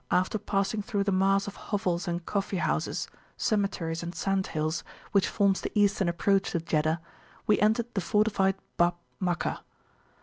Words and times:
after 0.09 0.39
passing 0.39 0.81
through 0.81 1.03
the 1.03 1.11
mass 1.11 1.45
of 1.45 1.55
hovels 1.55 2.07
and 2.07 2.25
coffee 2.25 2.57
houses, 2.57 3.07
cemeteries 3.37 4.01
and 4.01 4.15
sand 4.15 4.47
hills, 4.47 4.83
which 5.11 5.27
forms 5.27 5.61
the 5.61 5.71
eastern 5.77 6.09
approach 6.09 6.49
to 6.49 6.59
Jeddah, 6.59 6.99
we 7.45 7.59
entered 7.59 7.93
the 7.93 8.01
fortified 8.01 8.55
Bab 8.77 8.95
Makkah. 9.19 9.59